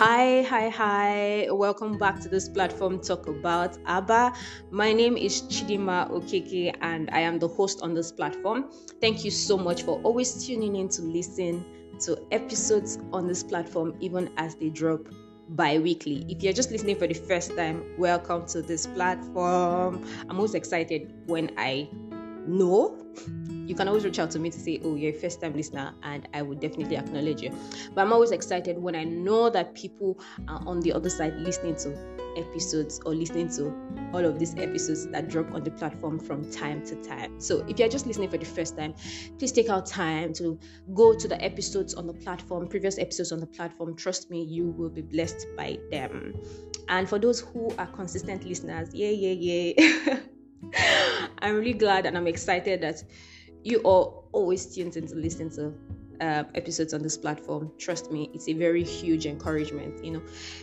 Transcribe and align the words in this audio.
Hi, 0.00 0.40
hi, 0.44 0.70
hi. 0.70 1.46
Welcome 1.50 1.98
back 1.98 2.20
to 2.20 2.28
this 2.30 2.48
platform, 2.48 3.00
Talk 3.00 3.26
About 3.26 3.76
ABBA. 3.84 4.32
My 4.70 4.94
name 4.94 5.18
is 5.18 5.42
Chidima 5.42 6.10
Okeke, 6.10 6.74
and 6.80 7.10
I 7.12 7.20
am 7.20 7.38
the 7.38 7.48
host 7.48 7.82
on 7.82 7.92
this 7.92 8.10
platform. 8.10 8.70
Thank 9.02 9.26
you 9.26 9.30
so 9.30 9.58
much 9.58 9.82
for 9.82 10.00
always 10.00 10.46
tuning 10.46 10.76
in 10.76 10.88
to 10.88 11.02
listen 11.02 11.66
to 12.06 12.18
episodes 12.30 12.98
on 13.12 13.26
this 13.26 13.44
platform, 13.44 13.94
even 14.00 14.30
as 14.38 14.54
they 14.54 14.70
drop 14.70 15.06
bi 15.50 15.78
weekly. 15.78 16.24
If 16.30 16.42
you're 16.42 16.54
just 16.54 16.70
listening 16.70 16.96
for 16.96 17.06
the 17.06 17.12
first 17.12 17.54
time, 17.54 17.84
welcome 17.98 18.46
to 18.46 18.62
this 18.62 18.86
platform. 18.86 20.02
I'm 20.30 20.36
most 20.36 20.54
excited 20.54 21.12
when 21.26 21.50
I 21.58 21.90
know 22.46 22.96
you 23.70 23.76
can 23.76 23.86
always 23.86 24.04
reach 24.04 24.18
out 24.18 24.32
to 24.32 24.40
me 24.40 24.50
to 24.50 24.58
say, 24.58 24.80
Oh, 24.84 24.96
you're 24.96 25.12
a 25.12 25.14
first 25.14 25.40
time 25.40 25.54
listener, 25.54 25.94
and 26.02 26.28
I 26.34 26.42
would 26.42 26.58
definitely 26.58 26.96
acknowledge 26.96 27.40
you. 27.40 27.56
But 27.94 28.02
I'm 28.02 28.12
always 28.12 28.32
excited 28.32 28.76
when 28.76 28.96
I 28.96 29.04
know 29.04 29.48
that 29.48 29.74
people 29.74 30.18
are 30.48 30.60
on 30.66 30.80
the 30.80 30.92
other 30.92 31.08
side 31.08 31.36
listening 31.36 31.76
to 31.76 31.96
episodes 32.36 33.00
or 33.06 33.14
listening 33.14 33.48
to 33.50 33.72
all 34.12 34.24
of 34.24 34.40
these 34.40 34.56
episodes 34.56 35.06
that 35.12 35.28
drop 35.28 35.52
on 35.52 35.62
the 35.62 35.70
platform 35.70 36.18
from 36.18 36.50
time 36.50 36.84
to 36.86 36.96
time. 36.96 37.40
So 37.40 37.64
if 37.68 37.78
you're 37.78 37.88
just 37.88 38.06
listening 38.06 38.28
for 38.28 38.38
the 38.38 38.44
first 38.44 38.76
time, 38.76 38.92
please 39.38 39.52
take 39.52 39.68
out 39.68 39.86
time 39.86 40.32
to 40.34 40.58
go 40.92 41.14
to 41.14 41.28
the 41.28 41.40
episodes 41.40 41.94
on 41.94 42.08
the 42.08 42.14
platform, 42.14 42.66
previous 42.66 42.98
episodes 42.98 43.30
on 43.30 43.38
the 43.38 43.46
platform. 43.46 43.94
Trust 43.94 44.30
me, 44.30 44.42
you 44.42 44.66
will 44.66 44.90
be 44.90 45.02
blessed 45.02 45.46
by 45.56 45.78
them. 45.92 46.34
And 46.88 47.08
for 47.08 47.20
those 47.20 47.38
who 47.38 47.72
are 47.78 47.86
consistent 47.86 48.44
listeners, 48.44 48.92
yeah, 48.92 49.10
yeah, 49.10 49.72
yeah. 49.72 50.18
I'm 51.38 51.54
really 51.54 51.72
glad 51.72 52.04
and 52.06 52.16
I'm 52.16 52.26
excited 52.26 52.80
that 52.82 53.02
you 53.64 53.78
are 53.84 54.12
always 54.32 54.66
tuned 54.74 54.96
in 54.96 55.06
to 55.06 55.14
listen 55.16 55.50
to 55.50 55.74
uh, 56.20 56.44
episodes 56.54 56.94
on 56.94 57.02
this 57.02 57.16
platform. 57.16 57.70
Trust 57.78 58.10
me, 58.10 58.30
it's 58.34 58.48
a 58.48 58.52
very 58.52 58.84
huge 58.84 59.26
encouragement. 59.26 60.04
You 60.04 60.12
know, 60.12 60.22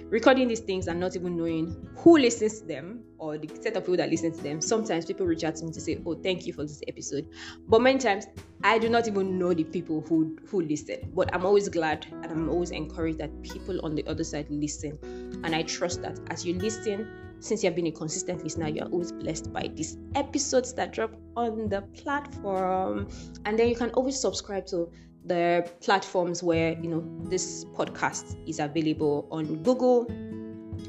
recording 0.10 0.48
these 0.48 0.60
things 0.60 0.88
and 0.88 1.00
not 1.00 1.16
even 1.16 1.36
knowing 1.36 1.90
who 1.96 2.18
listens 2.18 2.62
to 2.62 2.68
them 2.68 3.04
or 3.18 3.38
the 3.38 3.50
set 3.62 3.76
of 3.76 3.84
people 3.84 3.98
that 3.98 4.10
listen 4.10 4.32
to 4.32 4.44
them. 4.44 4.62
Sometimes 4.62 5.06
people 5.06 5.26
reach 5.26 5.44
out 5.44 5.56
to 5.58 5.66
me 5.66 5.72
to 5.72 5.82
say, 5.82 6.02
"Oh, 6.06 6.16
thank 6.16 6.46
you 6.46 6.54
for 6.54 6.64
this 6.64 6.82
episode," 6.88 7.28
but 7.68 7.82
many 7.82 8.00
times 8.00 8.28
I 8.64 8.78
do 8.78 8.90
not 8.90 9.08
even 9.08 9.40
know 9.40 9.54
the 9.54 9.64
people 9.64 10.02
who 10.02 10.38
who 10.48 10.62
listen. 10.62 11.12
But 11.16 11.34
I'm 11.34 11.46
always 11.46 11.70
glad 11.70 12.06
and 12.12 12.32
I'm 12.32 12.50
always 12.50 12.72
encouraged 12.72 13.18
that 13.20 13.32
people 13.42 13.80
on 13.84 13.96
the 13.96 14.06
other 14.08 14.24
side 14.24 14.48
listen, 14.50 14.98
and 15.44 15.56
I 15.56 15.64
trust 15.64 16.02
that 16.04 16.20
as 16.30 16.46
you 16.46 16.54
listen 16.56 17.08
since 17.40 17.64
you 17.64 17.68
have 17.68 17.76
been 17.76 17.88
a 17.88 17.92
consistent 17.92 18.44
listener, 18.44 18.68
you 18.68 18.82
are 18.82 18.90
always 18.90 19.12
blessed 19.12 19.54
by 19.54 19.70
these 19.76 19.98
episodes 20.16 20.74
that 20.74 20.92
drop 20.92 21.16
on 21.36 21.70
the 21.70 21.82
platform. 21.94 23.08
And 23.46 23.58
then 23.58 23.70
you 23.70 23.76
can 23.76 23.92
always 23.92 24.20
subscribe 24.20 24.66
to 24.68 24.90
the 25.28 25.70
platforms 25.82 26.42
where 26.42 26.78
you 26.80 26.90
know 26.90 27.04
this 27.30 27.66
podcast 27.66 28.38
is 28.48 28.60
available 28.60 29.28
on 29.32 29.64
Google, 29.64 30.06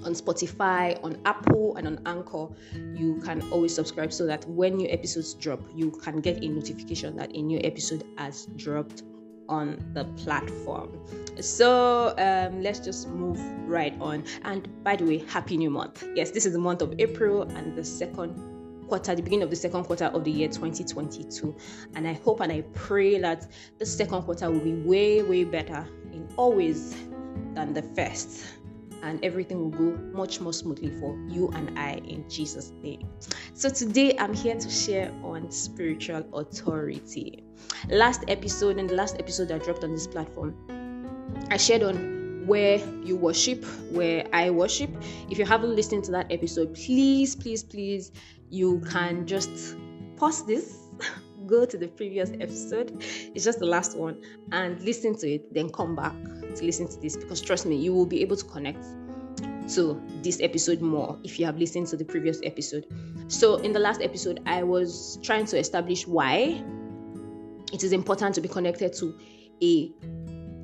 on 0.05 0.15
Spotify, 0.15 1.03
on 1.03 1.21
Apple, 1.25 1.77
and 1.77 1.87
on 1.87 2.01
Anchor. 2.07 2.49
You 2.95 3.21
can 3.25 3.43
always 3.51 3.75
subscribe 3.75 4.13
so 4.13 4.27
that 4.27 4.49
when 4.49 4.77
new 4.77 4.89
episodes 4.89 5.35
drop, 5.35 5.61
you 5.75 5.91
can 5.91 6.21
get 6.21 6.43
a 6.43 6.49
notification 6.49 7.17
that 7.17 7.35
a 7.35 7.43
new 7.43 7.61
episode 7.65 8.05
has 8.17 8.47
dropped 8.57 9.03
on 9.49 9.83
the 9.95 10.05
platform. 10.23 10.91
So 11.41 12.15
um, 12.19 12.63
let's 12.63 12.81
just 12.81 13.09
move 13.09 13.41
right 13.67 13.95
on. 14.01 14.25
And 14.43 14.69
by 14.85 14.97
the 14.97 15.05
way, 15.05 15.19
happy 15.19 15.57
new 15.57 15.71
month. 15.71 16.05
Yes, 16.15 16.31
this 16.31 16.45
is 16.45 16.53
the 16.53 16.59
month 16.59 16.83
of 16.83 16.95
April 16.99 17.43
and 17.43 17.75
the 17.75 17.85
second 17.85 18.58
quarter, 18.89 19.15
the 19.15 19.23
beginning 19.23 19.45
of 19.45 19.51
the 19.51 19.57
second 19.57 19.85
quarter 19.85 20.07
of 20.07 20.25
the 20.25 20.31
year 20.31 20.49
2022. 20.49 21.55
And 21.95 22.07
I 22.07 22.15
hope 22.15 22.41
and 22.41 22.51
I 22.51 22.63
pray 22.75 23.19
that 23.19 23.47
the 23.79 23.87
second 23.87 24.23
quarter 24.23 24.51
will 24.51 24.61
be 24.61 24.75
way, 24.75 25.23
way 25.23 25.45
better 25.45 25.87
in 26.13 26.29
always 26.37 26.97
than 27.55 27.75
the 27.75 27.83
first. 27.95 28.45
And 29.03 29.25
everything 29.25 29.59
will 29.61 29.71
go 29.71 29.97
much 30.13 30.41
more 30.41 30.53
smoothly 30.53 30.91
for 30.99 31.17
you 31.29 31.51
and 31.55 31.79
I 31.79 31.93
in 32.05 32.29
Jesus' 32.29 32.73
name. 32.83 33.09
So, 33.55 33.69
today 33.69 34.17
I'm 34.19 34.35
here 34.35 34.57
to 34.57 34.69
share 34.69 35.15
on 35.23 35.53
spiritual 35.53 36.27
authority. 36.33 37.45
Last 37.89 38.25
episode, 38.27 38.77
and 38.79 38.91
the 38.91 38.95
last 38.95 39.17
episode 39.21 39.53
I 39.53 39.59
dropped 39.59 39.85
on 39.85 39.93
this 39.93 40.09
platform, 40.09 40.57
I 41.49 41.59
shared 41.59 41.85
on 41.85 42.19
where 42.49 42.79
you 43.05 43.15
worship, 43.15 43.65
where 43.93 44.27
I 44.33 44.51
worship. 44.51 44.91
If 45.31 45.39
you 45.39 45.45
haven't 45.45 45.77
listened 45.77 46.05
to 46.05 46.11
that 46.13 46.33
episode, 46.33 46.75
please, 46.75 47.37
please, 47.37 47.63
please, 47.63 48.11
you 48.51 48.81
can 48.91 49.27
just 49.27 49.77
pause 50.17 50.45
this, 50.47 50.79
go 51.47 51.65
to 51.65 51.77
the 51.77 51.89
previous 51.89 52.31
episode. 52.41 53.03
It's 53.35 53.45
just 53.45 53.59
the 53.59 53.67
last 53.67 53.97
one, 53.97 54.23
and 54.53 54.81
listen 54.81 55.17
to 55.19 55.29
it, 55.29 55.53
then 55.55 55.71
come 55.71 55.95
back 55.95 56.15
to 56.57 56.65
listen 56.65 56.89
to 56.89 57.01
this 57.01 57.17
because 57.17 57.41
trust 57.41 57.67
me, 57.67 57.77
you 57.77 57.95
will 57.95 58.07
be 58.07 58.23
able 58.23 58.37
to 58.37 58.45
connect 58.45 58.85
to 59.75 60.01
this 60.23 60.41
episode 60.41 60.81
more 60.81 61.19
if 61.25 61.39
you 61.39 61.45
have 61.45 61.59
listened 61.59 61.87
to 61.89 61.97
the 61.97 62.05
previous 62.05 62.41
episode. 62.43 62.87
So, 63.29 63.57
in 63.57 63.73
the 63.73 63.79
last 63.79 64.01
episode, 64.01 64.41
I 64.47 64.63
was 64.63 65.19
trying 65.23 65.47
to 65.47 65.59
establish 65.59 66.07
why 66.07 66.63
it 67.73 67.83
is 67.85 67.93
important 67.93 68.35
to 68.37 68.41
be 68.41 68.49
connected 68.49 68.93
to 68.95 69.19
a 69.63 69.93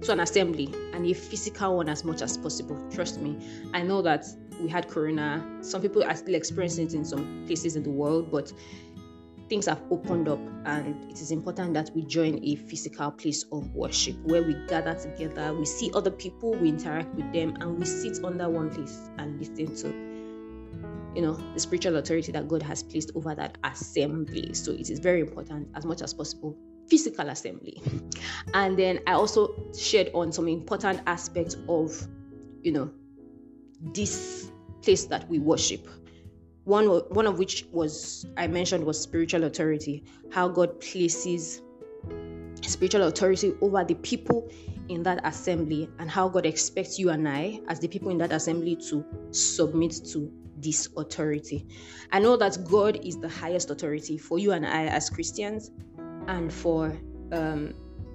to 0.04 0.12
an 0.12 0.20
assembly 0.20 0.72
and 0.92 1.06
a 1.06 1.14
physical 1.14 1.76
one 1.76 1.88
as 1.88 2.04
much 2.04 2.22
as 2.22 2.36
possible. 2.36 2.78
Trust 2.90 3.20
me. 3.20 3.38
I 3.72 3.82
know 3.82 4.02
that 4.02 4.26
we 4.60 4.68
had 4.68 4.88
corona. 4.88 5.44
Some 5.60 5.82
people 5.82 6.04
are 6.04 6.14
still 6.14 6.34
experiencing 6.34 6.86
it 6.86 6.94
in 6.94 7.04
some 7.04 7.44
places 7.46 7.76
in 7.76 7.82
the 7.82 7.90
world, 7.90 8.30
but 8.30 8.52
things 9.48 9.66
have 9.66 9.82
opened 9.90 10.28
up 10.28 10.38
and 10.64 11.10
it 11.10 11.20
is 11.20 11.30
important 11.30 11.74
that 11.74 11.90
we 11.94 12.02
join 12.02 12.42
a 12.42 12.56
physical 12.56 13.10
place 13.10 13.44
of 13.52 13.74
worship 13.74 14.16
where 14.24 14.42
we 14.42 14.54
gather 14.68 14.94
together, 14.94 15.54
we 15.54 15.66
see 15.66 15.90
other 15.94 16.10
people, 16.10 16.52
we 16.52 16.70
interact 16.70 17.14
with 17.14 17.30
them, 17.32 17.56
and 17.60 17.78
we 17.78 17.84
sit 17.84 18.24
under 18.24 18.48
one 18.48 18.70
place 18.70 19.10
and 19.18 19.38
listen 19.38 19.74
to 19.76 20.14
you 21.14 21.22
know 21.22 21.34
the 21.54 21.60
spiritual 21.60 21.96
authority 21.96 22.32
that 22.32 22.48
God 22.48 22.62
has 22.62 22.82
placed 22.82 23.12
over 23.14 23.34
that 23.34 23.58
assembly. 23.64 24.52
So 24.54 24.72
it 24.72 24.90
is 24.90 24.98
very 24.98 25.20
important 25.20 25.68
as 25.74 25.84
much 25.84 26.02
as 26.02 26.12
possible 26.12 26.56
physical 26.88 27.28
assembly. 27.28 27.80
And 28.52 28.78
then 28.78 29.00
I 29.06 29.12
also 29.12 29.54
shared 29.76 30.10
on 30.14 30.32
some 30.32 30.48
important 30.48 31.00
aspects 31.06 31.56
of, 31.68 32.06
you 32.62 32.72
know, 32.72 32.90
this 33.92 34.50
place 34.82 35.06
that 35.06 35.28
we 35.28 35.38
worship. 35.38 35.86
One, 36.64 36.86
one 36.86 37.26
of 37.26 37.38
which 37.38 37.66
was 37.72 38.26
I 38.36 38.46
mentioned 38.46 38.84
was 38.84 39.00
spiritual 39.00 39.44
authority, 39.44 40.04
how 40.30 40.48
God 40.48 40.80
places 40.80 41.60
spiritual 42.62 43.02
authority 43.02 43.54
over 43.60 43.84
the 43.84 43.94
people 43.96 44.50
in 44.88 45.02
that 45.02 45.20
assembly, 45.24 45.88
and 45.98 46.10
how 46.10 46.28
God 46.28 46.46
expects 46.46 46.98
you 46.98 47.10
and 47.10 47.28
I, 47.28 47.60
as 47.68 47.80
the 47.80 47.88
people 47.88 48.10
in 48.10 48.18
that 48.18 48.32
assembly, 48.32 48.76
to 48.88 49.04
submit 49.30 50.00
to 50.12 50.32
this 50.58 50.88
authority. 50.96 51.66
I 52.12 52.18
know 52.20 52.36
that 52.36 52.64
God 52.64 53.04
is 53.04 53.18
the 53.18 53.28
highest 53.28 53.70
authority 53.70 54.18
for 54.18 54.38
you 54.38 54.52
and 54.52 54.66
I 54.66 54.86
as 54.86 55.10
Christians, 55.10 55.70
and 56.26 56.52
for 56.52 56.96
um, 57.32 57.74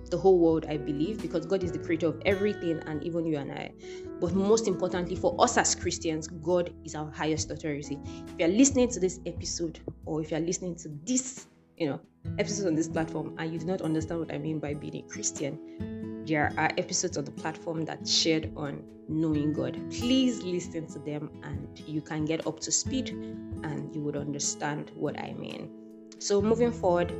the 0.09 0.18
whole 0.18 0.40
world, 0.40 0.66
I 0.68 0.78
believe, 0.78 1.22
because 1.22 1.46
God 1.46 1.64
is 1.64 1.72
the 1.72 1.80
creator 1.80 2.08
of 2.08 2.22
everything 2.25 2.81
and 2.86 3.03
even 3.03 3.25
you 3.25 3.38
and 3.38 3.52
I. 3.52 3.72
But 4.20 4.34
most 4.34 4.68
importantly, 4.68 5.16
for 5.16 5.36
us 5.40 5.58
as 5.58 5.75
Christians, 5.75 6.28
God 6.28 6.74
is 6.84 6.96
our 6.96 7.09
highest 7.12 7.52
authority. 7.52 8.00
If 8.28 8.40
you're 8.40 8.48
listening 8.48 8.90
to 8.90 9.00
this 9.00 9.19
episode 9.25 9.80
or 10.06 10.22
if 10.22 10.31
you're 10.31 10.40
listening 10.40 10.75
to 10.78 10.90
this, 11.06 11.48
you 11.78 11.90
know, 11.90 12.00
episode 12.38 12.68
on 12.68 12.75
this 12.75 12.90
platform 12.90 13.36
and 13.38 13.53
you 13.53 13.59
do 13.59 13.66
not 13.66 13.81
understand 13.81 14.19
what 14.19 14.34
I 14.34 14.38
mean 14.38 14.59
by 14.59 14.74
being 14.74 14.98
a 14.98 15.02
Christian, 15.03 16.24
there 16.25 16.53
are 16.58 16.69
episodes 16.78 17.18
on 17.18 17.25
the 17.25 17.31
platform 17.31 17.86
that 17.86 18.08
shared 18.08 18.52
on 18.56 18.84
knowing 19.08 19.53
God. 19.53 19.80
Please 19.90 20.44
listen 20.44 20.86
to 20.88 21.00
them 21.00 21.30
and 21.44 21.80
you 21.88 22.02
can 22.02 22.25
get 22.25 22.46
up 22.46 22.59
to 22.62 22.72
speed 22.72 23.09
and 23.09 23.94
you 23.94 24.02
would 24.02 24.16
understand 24.16 24.92
what 24.96 25.19
I 25.19 25.34
mean. 25.34 25.72
So 26.19 26.42
moving 26.42 26.72
forward, 26.72 27.14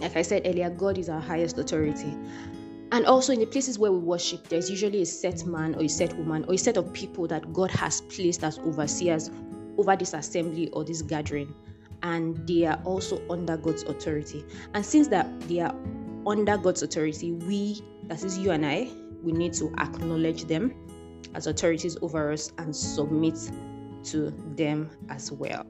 like 0.00 0.16
I 0.16 0.22
said 0.22 0.42
earlier, 0.46 0.70
God 0.70 0.98
is 0.98 1.08
our 1.08 1.20
highest 1.20 1.58
authority. 1.58 2.16
And 2.90 3.04
also, 3.04 3.32
in 3.32 3.40
the 3.40 3.46
places 3.46 3.78
where 3.78 3.92
we 3.92 3.98
worship, 3.98 4.48
there's 4.48 4.70
usually 4.70 5.02
a 5.02 5.06
set 5.06 5.44
man 5.44 5.74
or 5.74 5.82
a 5.82 5.88
set 5.88 6.16
woman 6.16 6.44
or 6.46 6.54
a 6.54 6.58
set 6.58 6.76
of 6.76 6.92
people 6.92 7.26
that 7.28 7.52
God 7.52 7.70
has 7.72 8.00
placed 8.02 8.44
as 8.44 8.58
overseers 8.60 9.30
over 9.76 9.94
this 9.94 10.14
assembly 10.14 10.68
or 10.70 10.84
this 10.84 11.02
gathering. 11.02 11.54
And 12.02 12.46
they 12.46 12.64
are 12.64 12.80
also 12.84 13.20
under 13.28 13.56
God's 13.56 13.82
authority. 13.82 14.44
And 14.72 14.86
since 14.86 15.08
that 15.08 15.40
they 15.42 15.60
are 15.60 15.74
under 16.26 16.56
God's 16.56 16.82
authority, 16.82 17.32
we, 17.32 17.82
that 18.04 18.24
is 18.24 18.38
you 18.38 18.52
and 18.52 18.64
I, 18.64 18.88
we 19.22 19.32
need 19.32 19.52
to 19.54 19.72
acknowledge 19.78 20.44
them 20.44 20.74
as 21.34 21.46
authorities 21.46 21.98
over 22.00 22.32
us 22.32 22.52
and 22.56 22.74
submit 22.74 23.36
to 24.04 24.30
them 24.56 24.90
as 25.10 25.30
well 25.30 25.66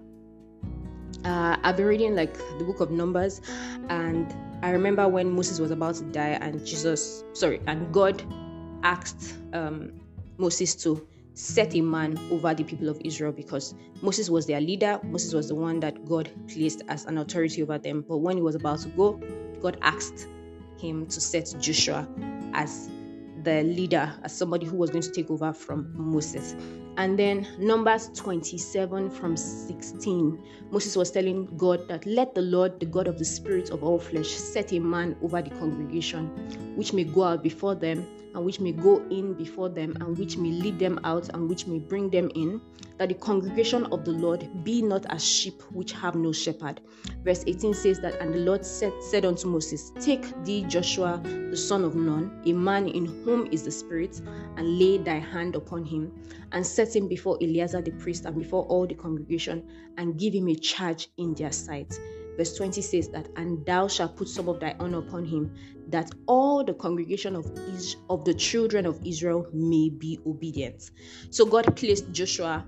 uh, 1.25 1.57
I've 1.63 1.77
been 1.77 1.87
reading 1.87 2.15
like 2.15 2.37
the 2.59 2.65
book 2.65 2.81
of 2.81 2.91
Numbers, 2.91 3.41
and 3.89 4.35
I 4.63 4.71
remember 4.71 5.09
when 5.09 5.35
Moses 5.35 5.59
was 5.61 5.71
about 5.71 5.97
to 5.97 6.05
die, 6.05 6.39
and 6.41 6.65
Jesus, 6.65 7.25
sorry, 7.33 7.61
and 7.67 7.93
God 7.93 8.23
asked 8.83 9.37
um, 9.53 9.93
Moses 10.37 10.75
to 10.77 11.07
set 11.35 11.75
a 11.75 11.81
man 11.81 12.19
over 12.33 12.53
the 12.53 12.65
people 12.65 12.89
of 12.89 13.01
Israel 13.05 13.33
because 13.33 13.75
Moses 14.03 14.29
was 14.29 14.47
their 14.47 14.61
leader. 14.61 15.01
Moses 15.05 15.33
was 15.33 15.49
the 15.49 15.55
one 15.55 15.81
that 15.81 16.05
God 16.05 16.31
placed 16.49 16.83
as 16.89 17.05
an 17.05 17.19
authority 17.19 17.63
over 17.63 17.79
them. 17.79 18.05
But 18.07 18.19
when 18.19 18.37
he 18.37 18.43
was 18.43 18.57
about 18.57 18.81
to 18.81 18.89
go, 18.89 19.21
God 19.61 19.79
asked 19.83 20.27
him 20.79 21.07
to 21.07 21.21
set 21.21 21.55
Joshua 21.61 22.09
as 22.55 22.91
the 23.49 23.63
leader, 23.63 24.13
as 24.23 24.37
somebody 24.37 24.67
who 24.67 24.77
was 24.77 24.91
going 24.91 25.03
to 25.03 25.11
take 25.11 25.31
over 25.31 25.53
from 25.55 25.91
Moses. 25.95 26.55
And 26.99 27.19
then 27.19 27.47
Numbers 27.59 28.11
27 28.15 29.09
from 29.09 29.37
16, 29.37 30.39
Moses 30.71 30.97
was 30.97 31.11
telling 31.11 31.47
God 31.57 31.89
that 31.89 32.05
let 32.05 32.35
the 32.35 32.43
Lord, 32.43 32.79
the 32.79 32.87
God 32.87 33.07
of 33.09 33.19
the 33.19 33.25
spirit 33.25 33.71
of 33.71 33.83
all 33.83 33.99
flesh, 33.99 34.29
set 34.29 34.73
a 34.73 34.79
man 34.79 35.17
over 35.23 35.41
the 35.41 35.51
congregation, 35.51 36.27
which 36.77 36.93
may 36.93 37.05
go 37.05 37.23
out 37.23 37.43
before 37.43 37.75
them 37.75 38.07
and 38.35 38.45
which 38.45 38.61
may 38.61 38.73
go 38.73 38.99
in 39.11 39.33
before 39.33 39.71
them, 39.71 39.97
and 40.01 40.19
which 40.19 40.37
may 40.37 40.51
lead 40.51 40.79
them 40.79 41.01
out, 41.05 41.31
and 41.31 41.49
which 41.49 41.67
may 41.67 41.79
bring 41.79 42.11
them 42.11 42.31
in, 42.35 42.61
that 42.99 43.09
the 43.09 43.15
congregation 43.15 43.87
of 43.87 44.05
the 44.05 44.13
Lord 44.13 44.49
be 44.65 44.83
not 44.83 45.07
as 45.11 45.25
sheep 45.25 45.63
which 45.73 45.93
have 45.93 46.15
no 46.15 46.33
shepherd. 46.33 46.81
Verse 47.25 47.45
18 47.47 47.75
says 47.75 48.01
that, 48.01 48.21
And 48.21 48.35
the 48.35 48.39
Lord 48.39 48.65
said, 48.67 48.93
said 49.01 49.25
unto 49.25 49.49
Moses, 49.49 49.93
Take 50.01 50.27
thee 50.45 50.65
Joshua 50.65 51.21
the 51.25 51.57
son 51.57 51.85
of 51.85 51.95
Nun, 51.95 52.43
a 52.47 52.53
man 52.53 52.89
in 52.89 53.07
whom 53.07 53.49
is 53.53 53.63
the 53.63 53.71
Spirit, 53.71 54.21
and 54.57 54.79
lay 54.79 54.99
thy 54.99 55.19
hand 55.19 55.57
upon 55.57 55.85
him, 55.85 56.13
and 56.53 56.67
set 56.67 56.95
him 56.95 57.09
before 57.09 57.39
Eleazar 57.43 57.83
the 57.83 57.93
priest 57.93 58.25
and 58.25 58.37
before 58.37 58.65
all 58.65 58.87
the 58.87 58.95
congregation, 58.95 59.65
and 59.97 60.19
give 60.19 60.35
him 60.35 60.49
a 60.49 60.55
charge 60.55 61.09
in 61.17 61.35
their 61.35 61.53
sight 61.53 61.95
verse 62.37 62.55
20 62.57 62.81
says 62.81 63.09
that 63.09 63.29
and 63.37 63.67
thou 63.67 63.89
shalt 63.89 64.17
put 64.17 64.29
some 64.29 64.49
of 64.49 64.61
thy 64.61 64.75
honor 64.79 64.99
upon 64.99 65.25
him 65.25 65.53
that 65.89 66.09
all 66.27 66.65
the 66.65 66.73
congregation 66.75 67.35
of 67.35 67.45
Is- 67.75 67.97
of 68.09 68.25
the 68.25 68.33
children 68.35 68.87
of 68.87 69.01
Israel 69.05 69.47
may 69.53 69.91
be 69.91 70.21
obedient 70.25 70.91
so 71.31 71.45
God 71.45 71.77
placed 71.77 72.11
Joshua 72.13 72.65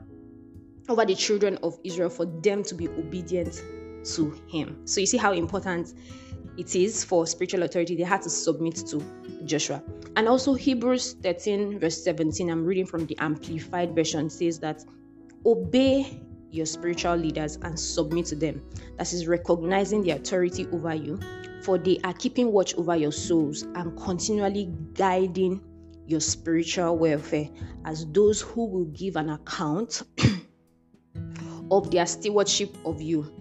over 0.91 1.05
the 1.05 1.15
children 1.15 1.59
of 1.63 1.79
Israel 1.85 2.11
for 2.11 2.27
them 2.27 2.63
to 2.65 2.75
be 2.75 2.89
obedient 2.89 3.63
to 4.05 4.31
him 4.49 4.87
so 4.87 5.01
you 5.01 5.07
see 5.07 5.17
how 5.17 5.33
important 5.33 5.95
it 6.57 6.75
is 6.75 7.05
for 7.05 7.27
spiritual 7.27 7.63
authority 7.63 7.95
they 7.95 8.03
had 8.03 8.23
to 8.23 8.31
submit 8.31 8.77
to 8.77 9.03
Joshua 9.45 9.83
and 10.17 10.29
also 10.29 10.55
Hebrews 10.55 11.15
13 11.23 11.79
verse 11.79 12.03
17 12.03 12.51
I'm 12.51 12.65
reading 12.65 12.87
from 12.87 13.07
the 13.07 13.17
amplified 13.19 13.95
version 13.95 14.29
says 14.31 14.59
that 14.61 14.85
obey 15.47 16.21
your 16.51 16.67
spiritual 16.67 17.17
leaders 17.17 17.57
and 17.63 17.79
submit 17.79 18.27
to 18.27 18.37
them. 18.37 18.63
That 18.99 19.13
is 19.13 19.27
recognizing 19.27 20.03
the 20.03 20.11
authority 20.11 20.67
over 20.73 20.95
you, 20.95 21.19
for 21.63 21.79
they 21.79 21.99
are 22.05 22.13
keeping 22.13 22.53
watch 22.53 22.75
over 22.75 22.97
your 22.97 23.13
souls 23.13 23.63
and 23.63 23.97
continually 24.01 24.73
guiding 24.95 25.61
your 26.07 26.21
spiritual 26.21 26.99
welfare 26.99 27.49
as 27.85 28.07
those 28.11 28.41
who 28.41 28.67
will 28.67 28.87
give 28.87 29.17
an 29.17 29.31
account 29.31 30.03
of 31.71 31.91
their 31.91 32.07
stewardship 32.07 32.77
of 32.85 33.01
you. 33.01 33.33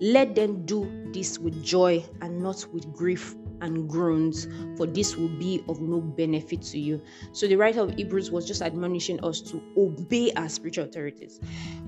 Let 0.00 0.34
them 0.34 0.66
do 0.66 1.10
this 1.12 1.38
with 1.38 1.62
joy 1.62 2.04
and 2.20 2.42
not 2.42 2.66
with 2.72 2.92
grief 2.92 3.36
and 3.60 3.88
groans, 3.88 4.48
for 4.76 4.86
this 4.86 5.16
will 5.16 5.28
be 5.28 5.62
of 5.68 5.80
no 5.80 6.00
benefit 6.00 6.62
to 6.62 6.78
you. 6.78 7.00
So 7.32 7.46
the 7.46 7.56
writer 7.56 7.80
of 7.80 7.94
Hebrews 7.94 8.30
was 8.30 8.46
just 8.46 8.60
admonishing 8.60 9.22
us 9.24 9.40
to 9.42 9.62
obey 9.76 10.32
our 10.32 10.48
spiritual 10.48 10.84
authorities, 10.84 11.40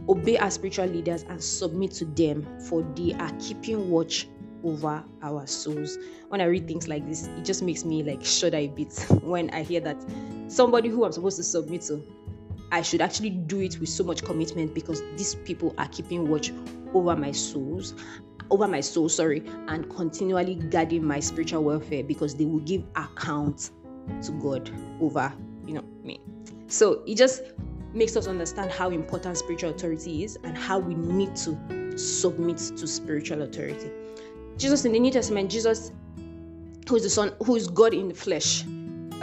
obey 0.08 0.38
our 0.38 0.50
spiritual 0.50 0.86
leaders, 0.86 1.24
and 1.28 1.42
submit 1.42 1.90
to 1.92 2.04
them, 2.04 2.46
for 2.60 2.82
they 2.94 3.14
are 3.14 3.32
keeping 3.40 3.90
watch 3.90 4.28
over 4.62 5.04
our 5.22 5.46
souls. 5.46 5.98
When 6.28 6.40
I 6.40 6.44
read 6.44 6.66
things 6.66 6.88
like 6.88 7.06
this, 7.06 7.26
it 7.26 7.44
just 7.44 7.62
makes 7.62 7.84
me 7.84 8.02
like 8.02 8.24
shudder 8.24 8.58
a 8.58 8.68
bit 8.68 8.92
when 9.22 9.50
I 9.50 9.62
hear 9.62 9.80
that 9.80 9.96
somebody 10.48 10.88
who 10.88 11.04
I'm 11.04 11.12
supposed 11.12 11.36
to 11.36 11.42
submit 11.42 11.82
to, 11.82 12.02
I 12.74 12.82
should 12.82 13.00
actually 13.00 13.30
do 13.30 13.60
it 13.60 13.78
with 13.78 13.88
so 13.88 14.02
much 14.02 14.24
commitment 14.24 14.74
because 14.74 15.00
these 15.16 15.36
people 15.36 15.74
are 15.78 15.86
keeping 15.86 16.28
watch 16.28 16.52
over 16.92 17.14
my 17.14 17.30
souls 17.30 17.94
over 18.50 18.68
my 18.68 18.80
soul, 18.80 19.08
sorry, 19.08 19.42
and 19.68 19.88
continually 19.90 20.56
guarding 20.56 21.04
my 21.04 21.20
spiritual 21.20 21.64
welfare 21.64 22.04
because 22.04 22.34
they 22.34 22.44
will 22.44 22.60
give 22.60 22.84
account 22.96 23.70
to 24.22 24.32
God 24.32 24.70
over, 25.00 25.32
you 25.66 25.74
know, 25.74 25.84
me. 26.02 26.20
So 26.66 27.02
it 27.06 27.16
just 27.16 27.42
makes 27.92 28.16
us 28.16 28.26
understand 28.26 28.70
how 28.70 28.90
important 28.90 29.38
spiritual 29.38 29.70
authority 29.70 30.24
is 30.24 30.36
and 30.44 30.58
how 30.58 30.78
we 30.78 30.94
need 30.94 31.34
to 31.36 31.96
submit 31.96 32.58
to 32.58 32.86
spiritual 32.86 33.42
authority. 33.42 33.90
Jesus 34.56 34.84
in 34.84 34.92
the 34.92 35.00
New 35.00 35.10
Testament, 35.10 35.50
Jesus, 35.50 35.90
who 36.88 36.96
is 36.96 37.04
the 37.04 37.10
Son, 37.10 37.32
who 37.44 37.56
is 37.56 37.68
God 37.68 37.94
in 37.94 38.08
the 38.08 38.14
flesh, 38.14 38.64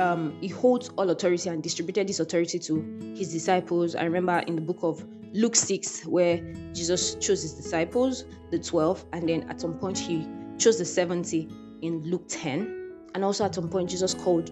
um, 0.02 0.36
he 0.42 0.48
holds 0.48 0.90
all 0.98 1.10
authority 1.10 1.50
and 1.50 1.62
distributed 1.62 2.08
this 2.08 2.20
authority 2.20 2.58
to 2.60 3.16
his 3.16 3.32
disciples. 3.32 3.96
I 3.96 4.04
remember 4.04 4.40
in 4.40 4.56
the 4.56 4.62
book 4.62 4.80
of 4.82 5.06
Luke 5.32 5.56
6, 5.56 6.06
where 6.08 6.38
Jesus 6.74 7.16
chose 7.16 7.44
his 7.44 7.54
disciples, 7.54 8.26
the 8.50 8.60
12, 8.60 9.06
and 9.14 9.30
then 9.30 9.50
at 9.50 9.62
some 9.62 9.78
point 9.78 9.98
he 9.98 10.28
chose 10.58 10.80
the 10.80 10.86
70 10.86 11.48
in 11.82 12.02
Luke 12.04 12.26
10. 12.28 12.80
And 13.14 13.24
also 13.24 13.46
at 13.46 13.54
some 13.54 13.70
point, 13.70 13.90
Jesus 13.90 14.14
called 14.14 14.52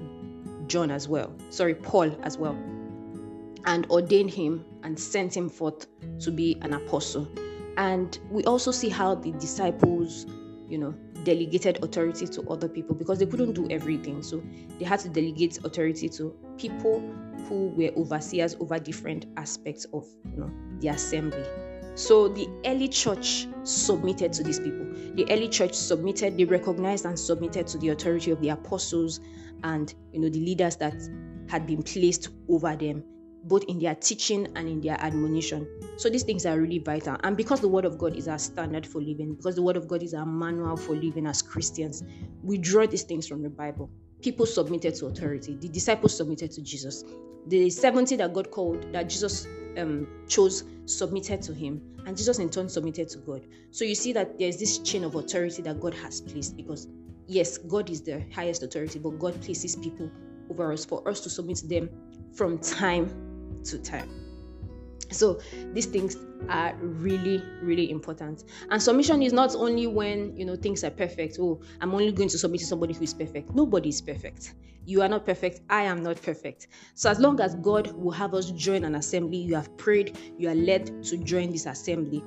John 0.67 0.91
as 0.91 1.07
well, 1.07 1.33
sorry, 1.49 1.73
Paul 1.73 2.15
as 2.23 2.37
well, 2.37 2.57
and 3.65 3.89
ordained 3.89 4.29
him 4.29 4.65
and 4.83 4.99
sent 4.99 5.35
him 5.35 5.49
forth 5.49 5.87
to 6.19 6.31
be 6.31 6.57
an 6.61 6.73
apostle. 6.73 7.27
And 7.77 8.19
we 8.29 8.43
also 8.43 8.71
see 8.71 8.89
how 8.89 9.15
the 9.15 9.31
disciples, 9.31 10.25
you 10.67 10.77
know, 10.77 10.93
delegated 11.23 11.83
authority 11.83 12.27
to 12.27 12.41
other 12.49 12.67
people 12.67 12.95
because 12.95 13.19
they 13.19 13.25
couldn't 13.25 13.53
do 13.53 13.67
everything. 13.69 14.21
So 14.21 14.43
they 14.77 14.85
had 14.85 14.99
to 15.01 15.09
delegate 15.09 15.59
authority 15.63 16.09
to 16.09 16.35
people 16.57 17.01
who 17.47 17.67
were 17.69 17.91
overseers 17.97 18.55
over 18.59 18.79
different 18.79 19.25
aspects 19.37 19.85
of 19.93 20.05
you 20.25 20.41
know 20.41 20.51
the 20.79 20.89
assembly. 20.89 21.45
So 21.95 22.29
the 22.29 22.47
early 22.65 22.87
church 22.87 23.47
submitted 23.63 24.31
to 24.33 24.43
these 24.43 24.59
people. 24.59 24.85
The 25.15 25.25
early 25.29 25.49
church 25.49 25.73
submitted, 25.73 26.37
they 26.37 26.45
recognized 26.45 27.05
and 27.05 27.19
submitted 27.19 27.67
to 27.67 27.77
the 27.77 27.89
authority 27.89 28.31
of 28.31 28.39
the 28.39 28.49
apostles 28.49 29.19
and 29.63 29.93
you 30.13 30.21
know 30.21 30.29
the 30.29 30.39
leaders 30.39 30.77
that 30.77 30.95
had 31.49 31.65
been 31.65 31.83
placed 31.83 32.29
over 32.47 32.75
them, 32.75 33.03
both 33.43 33.63
in 33.65 33.79
their 33.79 33.95
teaching 33.95 34.47
and 34.55 34.67
in 34.67 34.81
their 34.81 34.99
admonition. 34.99 35.67
So 35.97 36.09
these 36.09 36.23
things 36.23 36.45
are 36.45 36.59
really 36.59 36.79
vital. 36.79 37.17
And 37.23 37.35
because 37.35 37.61
the 37.61 37.67
word 37.67 37.85
of 37.85 37.97
God 37.97 38.15
is 38.15 38.27
our 38.27 38.39
standard 38.39 38.85
for 38.85 39.01
living, 39.01 39.35
because 39.35 39.55
the 39.55 39.61
word 39.61 39.77
of 39.77 39.87
God 39.87 40.03
is 40.03 40.13
our 40.13 40.25
manual 40.25 40.77
for 40.77 40.95
living 40.95 41.25
as 41.25 41.41
Christians, 41.41 42.03
we 42.43 42.57
draw 42.57 42.85
these 42.85 43.03
things 43.03 43.27
from 43.27 43.41
the 43.41 43.49
Bible. 43.49 43.89
People 44.21 44.45
submitted 44.45 44.95
to 44.95 45.07
authority. 45.07 45.55
The 45.55 45.69
disciples 45.69 46.15
submitted 46.15 46.51
to 46.51 46.61
Jesus. 46.61 47.03
The 47.47 47.69
70 47.69 48.17
that 48.17 48.33
God 48.33 48.51
called, 48.51 48.91
that 48.93 49.09
Jesus 49.09 49.47
um, 49.77 50.07
chose 50.27 50.63
submitted 50.85 51.41
to 51.43 51.53
him, 51.53 51.81
and 52.05 52.17
Jesus 52.17 52.39
in 52.39 52.49
turn 52.49 52.67
submitted 52.69 53.09
to 53.09 53.17
God. 53.19 53.45
So 53.71 53.85
you 53.85 53.95
see 53.95 54.13
that 54.13 54.37
there's 54.37 54.57
this 54.57 54.79
chain 54.79 55.03
of 55.03 55.15
authority 55.15 55.61
that 55.61 55.79
God 55.79 55.93
has 55.95 56.21
placed 56.21 56.57
because, 56.57 56.87
yes, 57.27 57.57
God 57.57 57.89
is 57.89 58.01
the 58.01 58.25
highest 58.33 58.63
authority, 58.63 58.99
but 58.99 59.19
God 59.19 59.39
places 59.41 59.75
people 59.75 60.09
over 60.49 60.73
us 60.73 60.83
for 60.83 61.07
us 61.07 61.21
to 61.21 61.29
submit 61.29 61.57
to 61.57 61.67
them 61.67 61.89
from 62.33 62.57
time 62.57 63.28
to 63.65 63.79
time. 63.79 64.29
So 65.11 65.39
these 65.73 65.87
things 65.87 66.17
are 66.49 66.75
really, 66.81 67.43
really 67.61 67.89
important. 67.89 68.43
And 68.69 68.81
submission 68.81 69.21
is 69.23 69.33
not 69.33 69.55
only 69.55 69.87
when 69.87 70.35
you 70.37 70.45
know 70.45 70.55
things 70.55 70.83
are 70.83 70.91
perfect. 70.91 71.37
Oh, 71.39 71.59
I'm 71.81 71.93
only 71.93 72.11
going 72.11 72.29
to 72.29 72.37
submit 72.37 72.61
to 72.61 72.67
somebody 72.67 72.93
who 72.93 73.03
is 73.03 73.13
perfect. 73.13 73.53
Nobody 73.55 73.89
is 73.89 74.01
perfect. 74.01 74.53
You 74.85 75.01
are 75.01 75.07
not 75.07 75.25
perfect. 75.25 75.61
I 75.69 75.83
am 75.83 76.03
not 76.03 76.21
perfect. 76.21 76.67
So 76.95 77.09
as 77.09 77.19
long 77.19 77.39
as 77.41 77.55
God 77.55 77.91
will 77.91 78.11
have 78.11 78.33
us 78.33 78.51
join 78.51 78.83
an 78.83 78.95
assembly, 78.95 79.37
you 79.37 79.55
have 79.55 79.75
prayed, 79.77 80.17
you 80.37 80.49
are 80.49 80.55
led 80.55 81.03
to 81.03 81.17
join 81.17 81.51
this 81.51 81.65
assembly 81.65 82.23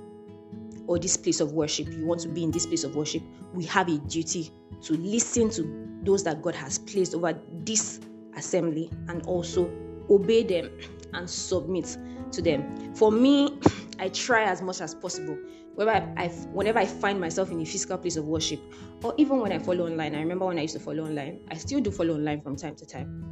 or 0.86 0.98
this 0.98 1.16
place 1.16 1.40
of 1.40 1.52
worship. 1.52 1.88
You 1.88 2.06
want 2.06 2.20
to 2.22 2.28
be 2.28 2.44
in 2.44 2.50
this 2.50 2.66
place 2.66 2.84
of 2.84 2.94
worship. 2.94 3.22
We 3.54 3.64
have 3.66 3.88
a 3.88 3.98
duty 3.98 4.50
to 4.82 4.94
listen 4.94 5.50
to 5.50 6.00
those 6.02 6.24
that 6.24 6.42
God 6.42 6.54
has 6.56 6.78
placed 6.78 7.14
over 7.14 7.38
this 7.64 8.00
assembly 8.36 8.90
and 9.08 9.22
also 9.26 9.70
obey 10.10 10.42
them 10.42 10.70
and 11.14 11.28
submit 11.28 11.96
to 12.32 12.42
them. 12.42 12.94
For 12.94 13.10
me, 13.10 13.58
I 13.98 14.08
try 14.08 14.44
as 14.44 14.62
much 14.62 14.80
as 14.80 14.94
possible. 14.94 15.36
Whenever 15.74 16.12
I, 16.18 16.28
whenever 16.28 16.78
I 16.78 16.86
find 16.86 17.20
myself 17.20 17.50
in 17.50 17.60
a 17.60 17.64
physical 17.64 17.98
place 17.98 18.16
of 18.16 18.26
worship, 18.26 18.60
or 19.02 19.14
even 19.16 19.38
when 19.40 19.52
I 19.52 19.58
follow 19.58 19.86
online, 19.86 20.14
I 20.14 20.20
remember 20.20 20.46
when 20.46 20.58
I 20.58 20.62
used 20.62 20.74
to 20.74 20.80
follow 20.80 21.04
online, 21.04 21.40
I 21.50 21.56
still 21.56 21.80
do 21.80 21.90
follow 21.90 22.14
online 22.14 22.40
from 22.40 22.56
time 22.56 22.74
to 22.76 22.86
time. 22.86 23.24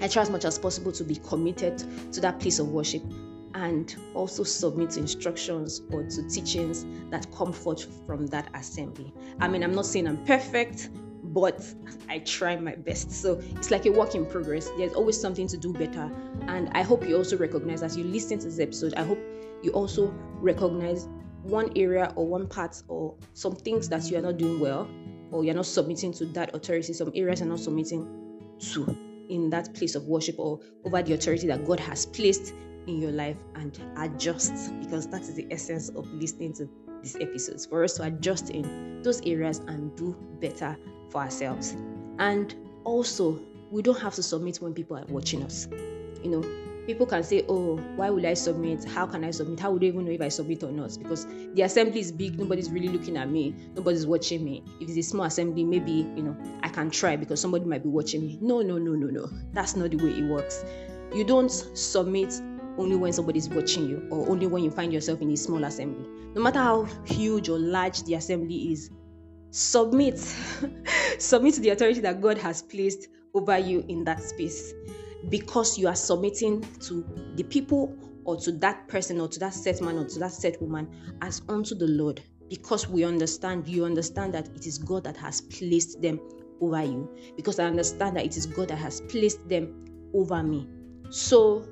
I 0.00 0.08
try 0.08 0.22
as 0.22 0.30
much 0.30 0.44
as 0.44 0.58
possible 0.58 0.92
to 0.92 1.04
be 1.04 1.16
committed 1.16 1.82
to 2.12 2.20
that 2.20 2.38
place 2.38 2.58
of 2.58 2.68
worship 2.68 3.02
and 3.54 3.96
also 4.14 4.42
submit 4.42 4.90
to 4.90 5.00
instructions 5.00 5.80
or 5.90 6.02
to 6.04 6.28
teachings 6.28 6.84
that 7.10 7.26
come 7.34 7.52
forth 7.52 7.86
from 8.06 8.26
that 8.26 8.50
assembly. 8.54 9.12
I 9.40 9.48
mean, 9.48 9.62
I'm 9.62 9.74
not 9.74 9.86
saying 9.86 10.06
I'm 10.06 10.22
perfect, 10.26 10.90
but 11.36 11.62
I 12.08 12.20
try 12.20 12.56
my 12.56 12.76
best. 12.76 13.10
So 13.10 13.38
it's 13.56 13.70
like 13.70 13.84
a 13.84 13.90
work 13.90 14.14
in 14.14 14.24
progress. 14.24 14.70
There's 14.78 14.94
always 14.94 15.20
something 15.20 15.46
to 15.48 15.58
do 15.58 15.70
better. 15.70 16.10
And 16.48 16.70
I 16.72 16.80
hope 16.80 17.06
you 17.06 17.14
also 17.14 17.36
recognize 17.36 17.82
as 17.82 17.94
you 17.94 18.04
listen 18.04 18.38
to 18.38 18.46
this 18.46 18.58
episode, 18.58 18.94
I 18.94 19.02
hope 19.02 19.18
you 19.62 19.70
also 19.72 20.14
recognize 20.40 21.08
one 21.42 21.70
area 21.76 22.10
or 22.16 22.26
one 22.26 22.46
part 22.46 22.82
or 22.88 23.14
some 23.34 23.54
things 23.54 23.86
that 23.90 24.10
you 24.10 24.16
are 24.16 24.22
not 24.22 24.38
doing 24.38 24.58
well 24.58 24.88
or 25.30 25.44
you're 25.44 25.54
not 25.54 25.66
submitting 25.66 26.10
to 26.14 26.24
that 26.24 26.54
authority, 26.54 26.94
some 26.94 27.12
areas 27.14 27.40
you're 27.40 27.50
not 27.50 27.60
submitting 27.60 28.08
to 28.58 28.96
in 29.28 29.50
that 29.50 29.74
place 29.74 29.94
of 29.94 30.04
worship 30.04 30.36
or 30.38 30.58
over 30.86 31.02
the 31.02 31.12
authority 31.12 31.48
that 31.48 31.66
God 31.66 31.80
has 31.80 32.06
placed 32.06 32.54
in 32.86 33.02
your 33.02 33.12
life 33.12 33.36
and 33.56 33.78
adjust 33.98 34.72
because 34.80 35.06
that 35.08 35.20
is 35.20 35.34
the 35.34 35.46
essence 35.50 35.90
of 35.90 36.10
listening 36.14 36.54
to 36.54 36.66
these 37.06 37.22
episodes 37.22 37.66
for 37.66 37.84
us 37.84 37.94
to 37.94 38.02
adjust 38.04 38.50
in 38.50 39.02
those 39.02 39.20
areas 39.22 39.58
and 39.68 39.94
do 39.96 40.16
better 40.40 40.76
for 41.10 41.20
ourselves. 41.22 41.76
And 42.18 42.54
also, 42.84 43.38
we 43.70 43.82
don't 43.82 43.98
have 44.00 44.14
to 44.14 44.22
submit 44.22 44.56
when 44.58 44.74
people 44.74 44.96
are 44.96 45.04
watching 45.08 45.42
us. 45.42 45.68
You 46.22 46.30
know, 46.30 46.42
people 46.86 47.06
can 47.06 47.22
say, 47.22 47.44
Oh, 47.48 47.76
why 47.96 48.10
would 48.10 48.24
I 48.24 48.34
submit? 48.34 48.84
How 48.84 49.06
can 49.06 49.24
I 49.24 49.30
submit? 49.30 49.60
How 49.60 49.70
would 49.70 49.82
they 49.82 49.86
even 49.86 50.04
know 50.04 50.10
if 50.10 50.20
I 50.20 50.28
submit 50.28 50.64
or 50.64 50.72
not? 50.72 50.96
Because 50.98 51.26
the 51.54 51.62
assembly 51.62 52.00
is 52.00 52.10
big, 52.10 52.38
nobody's 52.38 52.70
really 52.70 52.88
looking 52.88 53.16
at 53.16 53.30
me, 53.30 53.54
nobody's 53.74 54.06
watching 54.06 54.44
me. 54.44 54.64
If 54.80 54.88
it's 54.88 54.98
a 54.98 55.02
small 55.02 55.26
assembly, 55.26 55.64
maybe 55.64 55.92
you 55.92 56.22
know 56.22 56.36
I 56.62 56.68
can 56.68 56.90
try 56.90 57.16
because 57.16 57.40
somebody 57.40 57.64
might 57.64 57.82
be 57.82 57.88
watching 57.88 58.22
me. 58.22 58.38
No, 58.40 58.62
no, 58.62 58.78
no, 58.78 58.92
no, 58.92 59.06
no. 59.06 59.28
That's 59.52 59.76
not 59.76 59.90
the 59.90 59.96
way 59.98 60.10
it 60.10 60.24
works. 60.24 60.64
You 61.14 61.24
don't 61.24 61.50
submit 61.50 62.34
only 62.78 62.96
when 62.96 63.12
somebody's 63.12 63.48
watching 63.48 63.88
you 63.88 64.06
or 64.10 64.28
only 64.28 64.46
when 64.46 64.62
you 64.62 64.70
find 64.70 64.92
yourself 64.92 65.20
in 65.20 65.30
a 65.30 65.36
small 65.36 65.64
assembly. 65.64 66.06
No 66.34 66.42
matter 66.42 66.58
how 66.58 66.84
huge 67.04 67.48
or 67.48 67.58
large 67.58 68.02
the 68.04 68.14
assembly 68.14 68.72
is, 68.72 68.90
submit. 69.50 70.18
submit 71.18 71.54
to 71.54 71.60
the 71.60 71.70
authority 71.70 72.00
that 72.00 72.20
God 72.20 72.38
has 72.38 72.62
placed 72.62 73.08
over 73.34 73.58
you 73.58 73.84
in 73.88 74.04
that 74.04 74.22
space 74.22 74.72
because 75.28 75.78
you 75.78 75.88
are 75.88 75.96
submitting 75.96 76.62
to 76.80 77.04
the 77.36 77.42
people 77.42 77.96
or 78.24 78.36
to 78.36 78.52
that 78.52 78.86
person 78.88 79.20
or 79.20 79.28
to 79.28 79.38
that 79.38 79.54
set 79.54 79.80
man 79.80 79.98
or 79.98 80.04
to 80.06 80.18
that 80.18 80.32
set 80.32 80.60
woman 80.60 80.88
as 81.22 81.42
unto 81.48 81.74
the 81.74 81.86
Lord 81.86 82.20
because 82.48 82.88
we 82.88 83.04
understand 83.04 83.66
you 83.66 83.84
understand 83.84 84.34
that 84.34 84.48
it 84.48 84.66
is 84.66 84.78
God 84.78 85.04
that 85.04 85.16
has 85.16 85.40
placed 85.40 86.00
them 86.00 86.20
over 86.60 86.82
you 86.82 87.08
because 87.36 87.58
I 87.58 87.64
understand 87.64 88.16
that 88.16 88.24
it 88.24 88.36
is 88.36 88.46
God 88.46 88.68
that 88.68 88.78
has 88.78 89.00
placed 89.02 89.46
them 89.48 89.84
over 90.14 90.42
me. 90.42 90.68
So 91.10 91.66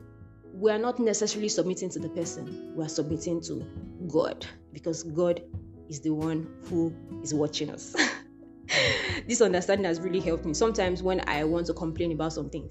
we 0.54 0.70
are 0.70 0.78
not 0.78 1.00
necessarily 1.00 1.48
submitting 1.48 1.90
to 1.90 1.98
the 1.98 2.08
person, 2.08 2.72
we 2.76 2.84
are 2.84 2.88
submitting 2.88 3.40
to 3.42 3.66
God 4.06 4.46
because 4.72 5.02
God 5.02 5.42
is 5.88 6.00
the 6.00 6.10
one 6.10 6.46
who 6.66 6.94
is 7.22 7.34
watching 7.34 7.70
us. 7.70 7.96
this 9.26 9.40
understanding 9.40 9.84
has 9.84 10.00
really 10.00 10.20
helped 10.20 10.44
me. 10.44 10.54
Sometimes 10.54 11.02
when 11.02 11.28
I 11.28 11.42
want 11.42 11.66
to 11.66 11.74
complain 11.74 12.12
about 12.12 12.32
something, 12.32 12.70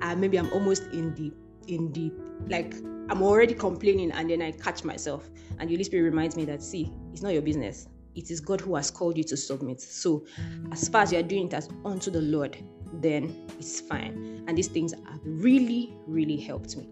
uh, 0.00 0.14
maybe 0.14 0.38
I'm 0.38 0.50
almost 0.52 0.84
in 0.92 1.12
the 1.16 1.32
in 1.66 1.92
the 1.92 2.12
like 2.48 2.74
I'm 3.10 3.20
already 3.20 3.54
complaining 3.54 4.12
and 4.12 4.30
then 4.30 4.40
I 4.40 4.52
catch 4.52 4.84
myself 4.84 5.28
and 5.58 5.68
the 5.68 5.74
Holy 5.74 5.84
Spirit 5.84 6.04
reminds 6.04 6.36
me 6.36 6.44
that 6.44 6.62
see, 6.62 6.92
it's 7.12 7.22
not 7.22 7.32
your 7.32 7.42
business. 7.42 7.88
It 8.14 8.30
is 8.30 8.38
God 8.38 8.60
who 8.60 8.76
has 8.76 8.92
called 8.92 9.18
you 9.18 9.24
to 9.24 9.36
submit. 9.36 9.80
So 9.80 10.24
as 10.70 10.88
far 10.88 11.02
as 11.02 11.12
you 11.12 11.18
are 11.18 11.22
doing 11.22 11.46
it 11.46 11.54
as 11.54 11.68
unto 11.84 12.12
the 12.12 12.20
Lord, 12.22 12.56
then 13.02 13.46
it's 13.58 13.80
fine. 13.80 14.44
And 14.46 14.56
these 14.56 14.68
things 14.68 14.92
have 14.92 15.20
really, 15.24 15.96
really 16.06 16.36
helped 16.36 16.76
me. 16.76 16.88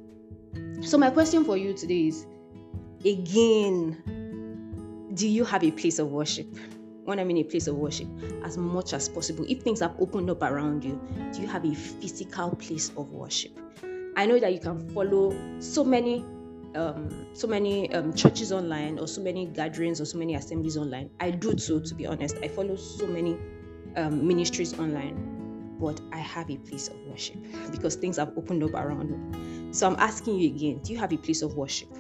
So 0.82 0.98
my 0.98 1.10
question 1.10 1.44
for 1.44 1.56
you 1.56 1.74
today 1.74 2.08
is 2.08 2.26
again, 3.04 5.10
do 5.14 5.28
you 5.28 5.44
have 5.44 5.64
a 5.64 5.70
place 5.70 5.98
of 5.98 6.08
worship? 6.08 6.56
when 7.04 7.18
I'm 7.18 7.30
in 7.30 7.38
a 7.38 7.44
place 7.44 7.66
of 7.66 7.76
worship, 7.76 8.08
as 8.44 8.56
much 8.56 8.92
as 8.92 9.08
possible. 9.08 9.44
If 9.48 9.62
things 9.62 9.80
have 9.80 9.94
opened 9.98 10.30
up 10.30 10.42
around 10.42 10.84
you, 10.84 11.00
do 11.32 11.40
you 11.40 11.48
have 11.48 11.64
a 11.64 11.74
physical 11.74 12.54
place 12.54 12.90
of 12.96 13.10
worship? 13.10 13.58
I 14.16 14.26
know 14.26 14.38
that 14.38 14.52
you 14.52 14.60
can 14.60 14.88
follow 14.90 15.34
so 15.58 15.84
many 15.84 16.24
um, 16.74 17.26
so 17.34 17.46
many 17.46 17.92
um, 17.92 18.14
churches 18.14 18.50
online 18.50 18.98
or 18.98 19.06
so 19.06 19.20
many 19.20 19.44
gatherings 19.44 20.00
or 20.00 20.06
so 20.06 20.16
many 20.16 20.36
assemblies 20.36 20.78
online. 20.78 21.10
I 21.20 21.30
do 21.30 21.52
too, 21.52 21.82
to 21.82 21.94
be 21.94 22.06
honest. 22.06 22.38
I 22.42 22.48
follow 22.48 22.76
so 22.76 23.06
many 23.06 23.36
um, 23.96 24.26
ministries 24.26 24.78
online, 24.78 25.51
but 25.82 26.00
I 26.12 26.18
have 26.18 26.48
a 26.48 26.56
place 26.58 26.88
of 26.88 26.96
worship 27.08 27.36
because 27.72 27.96
things 27.96 28.16
have 28.16 28.32
opened 28.38 28.62
up 28.62 28.72
around 28.74 29.10
me. 29.10 29.72
So 29.74 29.88
I'm 29.88 29.96
asking 29.96 30.38
you 30.38 30.54
again 30.54 30.78
do 30.78 30.92
you 30.92 30.98
have 31.00 31.12
a 31.12 31.16
place 31.16 31.42
of 31.42 31.56
worship? 31.56 31.92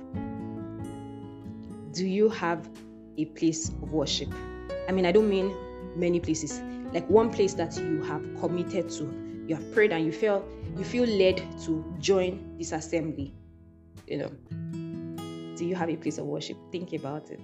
Do 1.92 2.06
you 2.06 2.28
have 2.30 2.70
a 3.18 3.24
place 3.26 3.68
of 3.68 3.92
worship? 3.92 4.32
I 4.88 4.92
mean, 4.92 5.04
I 5.04 5.10
don't 5.10 5.28
mean 5.28 5.52
many 5.96 6.20
places, 6.20 6.62
like 6.92 7.08
one 7.10 7.30
place 7.30 7.54
that 7.54 7.76
you 7.76 8.02
have 8.04 8.22
committed 8.40 8.88
to. 8.90 9.44
You 9.48 9.56
have 9.56 9.74
prayed 9.74 9.92
and 9.92 10.06
you 10.06 10.12
feel 10.12 10.48
you 10.78 10.84
feel 10.84 11.04
led 11.04 11.42
to 11.64 11.84
join 11.98 12.56
this 12.58 12.70
assembly. 12.70 13.34
You 14.06 14.18
know, 14.18 14.30
do 15.56 15.64
you 15.64 15.74
have 15.74 15.90
a 15.90 15.96
place 15.96 16.18
of 16.18 16.26
worship? 16.26 16.56
Think 16.70 16.92
about 16.92 17.30
it. 17.30 17.40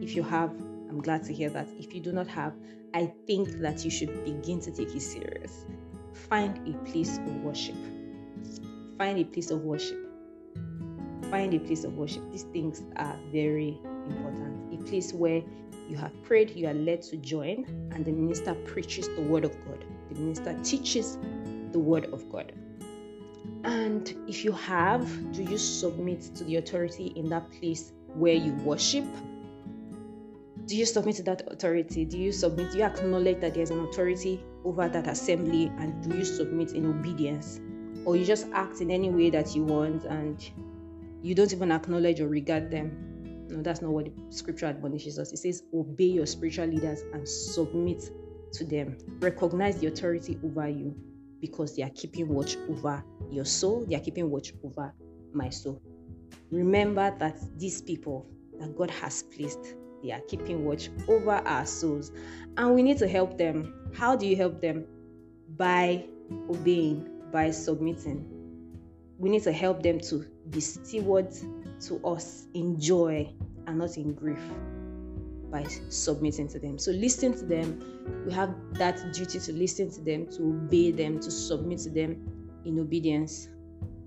If 0.00 0.14
you 0.14 0.22
have, 0.22 0.54
I'm 0.88 1.00
glad 1.00 1.24
to 1.24 1.32
hear 1.32 1.50
that. 1.50 1.68
If 1.78 1.94
you 1.94 2.00
do 2.00 2.12
not 2.12 2.26
have, 2.28 2.54
I 2.94 3.12
think 3.26 3.50
that 3.60 3.84
you 3.84 3.90
should 3.90 4.24
begin 4.24 4.60
to 4.60 4.70
take 4.70 4.94
it 4.94 5.02
serious. 5.02 5.64
Find 6.28 6.66
a 6.68 6.78
place 6.90 7.18
of 7.18 7.36
worship. 7.42 7.76
Find 8.98 9.18
a 9.18 9.24
place 9.24 9.50
of 9.50 9.60
worship. 9.62 9.98
Find 11.30 11.52
a 11.54 11.58
place 11.58 11.84
of 11.84 11.96
worship. 11.96 12.22
These 12.30 12.44
things 12.44 12.82
are 12.96 13.18
very 13.32 13.78
important. 14.08 14.72
A 14.72 14.82
place 14.84 15.12
where 15.12 15.42
you 15.88 15.96
have 15.96 16.22
prayed, 16.22 16.50
you 16.50 16.66
are 16.68 16.74
led 16.74 17.02
to 17.02 17.16
join, 17.16 17.64
and 17.92 18.04
the 18.04 18.12
minister 18.12 18.54
preaches 18.54 19.08
the 19.08 19.22
word 19.22 19.44
of 19.44 19.52
God. 19.66 19.84
The 20.10 20.20
minister 20.20 20.58
teaches 20.62 21.18
the 21.72 21.78
word 21.78 22.06
of 22.06 22.30
God. 22.30 22.52
And 23.64 24.14
if 24.28 24.44
you 24.44 24.52
have, 24.52 25.32
do 25.32 25.42
you 25.42 25.58
submit 25.58 26.22
to 26.36 26.44
the 26.44 26.56
authority 26.56 27.06
in 27.16 27.28
that 27.30 27.50
place 27.50 27.92
where 28.14 28.34
you 28.34 28.52
worship? 28.54 29.04
Do 30.66 30.76
you 30.76 30.84
submit 30.84 31.16
to 31.16 31.22
that 31.24 31.42
authority? 31.46 32.04
Do 32.04 32.18
you 32.18 32.32
submit? 32.32 32.72
Do 32.72 32.78
you 32.78 32.84
acknowledge 32.84 33.40
that 33.40 33.54
there's 33.54 33.70
an 33.70 33.80
authority 33.80 34.44
over 34.64 34.88
that 34.88 35.06
assembly? 35.06 35.70
And 35.78 36.02
do 36.02 36.18
you 36.18 36.24
submit 36.24 36.72
in 36.72 36.86
obedience? 36.86 37.60
Or 38.04 38.16
you 38.16 38.24
just 38.24 38.48
act 38.52 38.80
in 38.80 38.90
any 38.90 39.10
way 39.10 39.30
that 39.30 39.54
you 39.54 39.62
want 39.62 40.04
and 40.04 40.44
you 41.22 41.36
don't 41.36 41.52
even 41.52 41.70
acknowledge 41.70 42.20
or 42.20 42.26
regard 42.26 42.70
them? 42.70 43.46
No, 43.48 43.62
that's 43.62 43.80
not 43.80 43.92
what 43.92 44.06
the 44.06 44.12
scripture 44.30 44.66
admonishes 44.66 45.20
us. 45.20 45.32
It 45.32 45.38
says, 45.38 45.62
Obey 45.72 46.04
your 46.04 46.26
spiritual 46.26 46.66
leaders 46.66 47.02
and 47.12 47.28
submit 47.28 48.10
to 48.54 48.64
them. 48.64 48.98
Recognize 49.20 49.78
the 49.78 49.86
authority 49.86 50.36
over 50.44 50.68
you 50.68 50.96
because 51.40 51.76
they 51.76 51.84
are 51.84 51.90
keeping 51.90 52.28
watch 52.28 52.56
over 52.68 53.04
your 53.30 53.44
soul, 53.44 53.84
they 53.86 53.94
are 53.94 54.00
keeping 54.00 54.28
watch 54.30 54.52
over 54.64 54.92
my 55.32 55.48
soul. 55.48 55.80
Remember 56.50 57.14
that 57.18 57.38
these 57.56 57.82
people 57.82 58.26
that 58.58 58.76
God 58.76 58.90
has 58.90 59.22
placed, 59.22 59.74
they 60.06 60.12
are 60.12 60.20
keeping 60.20 60.64
watch 60.64 60.88
over 61.08 61.32
our 61.32 61.66
souls, 61.66 62.12
and 62.56 62.74
we 62.74 62.82
need 62.82 62.98
to 62.98 63.08
help 63.08 63.36
them. 63.36 63.90
How 63.92 64.14
do 64.14 64.26
you 64.26 64.36
help 64.36 64.60
them? 64.60 64.86
By 65.56 66.04
obeying, 66.48 67.08
by 67.32 67.50
submitting. 67.50 68.24
We 69.18 69.30
need 69.30 69.42
to 69.42 69.52
help 69.52 69.82
them 69.82 69.98
to 70.00 70.24
be 70.50 70.60
stewards 70.60 71.44
to 71.88 72.04
us 72.06 72.46
in 72.54 72.78
joy 72.78 73.32
and 73.66 73.78
not 73.78 73.96
in 73.96 74.14
grief 74.14 74.38
by 75.50 75.64
submitting 75.88 76.48
to 76.48 76.58
them. 76.58 76.78
So 76.78 76.92
listen 76.92 77.32
to 77.38 77.44
them. 77.44 78.22
We 78.26 78.32
have 78.32 78.54
that 78.74 79.12
duty 79.12 79.40
to 79.40 79.52
listen 79.52 79.90
to 79.90 80.00
them, 80.00 80.26
to 80.32 80.42
obey 80.42 80.90
them, 80.90 81.18
to 81.20 81.30
submit 81.30 81.78
to 81.80 81.90
them 81.90 82.60
in 82.64 82.78
obedience 82.78 83.48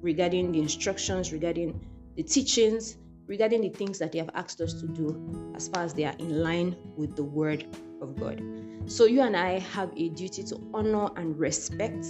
regarding 0.01 0.51
the 0.51 0.59
instructions, 0.59 1.33
regarding 1.33 1.85
the 2.15 2.23
teachings, 2.23 2.97
regarding 3.29 3.61
the 3.61 3.69
things 3.69 3.99
that 3.99 4.11
they 4.11 4.17
have 4.17 4.31
asked 4.33 4.59
us 4.59 4.73
to 4.73 4.87
do 4.87 5.53
as 5.55 5.69
far 5.69 5.83
as 5.83 5.93
they 5.93 6.03
are 6.03 6.15
in 6.17 6.41
line 6.41 6.75
with 6.97 7.15
the 7.15 7.23
word 7.23 7.63
of 8.01 8.19
God. 8.19 8.41
So 8.87 9.05
you 9.05 9.21
and 9.21 9.37
I 9.37 9.59
have 9.59 9.93
a 9.95 10.09
duty 10.09 10.43
to 10.45 10.59
honor 10.73 11.09
and 11.15 11.37
respect 11.39 12.05